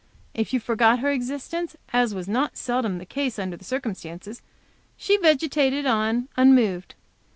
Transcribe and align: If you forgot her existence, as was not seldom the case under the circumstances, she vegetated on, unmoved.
If 0.33 0.51
you 0.51 0.59
forgot 0.59 0.97
her 0.97 1.11
existence, 1.11 1.75
as 1.93 2.15
was 2.15 2.27
not 2.27 2.57
seldom 2.57 2.97
the 2.97 3.05
case 3.05 3.37
under 3.37 3.55
the 3.55 3.63
circumstances, 3.63 4.41
she 4.97 5.15
vegetated 5.17 5.85
on, 5.85 6.27
unmoved. 6.35 6.95